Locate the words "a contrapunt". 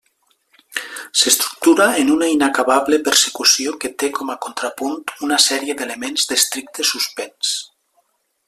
4.35-4.99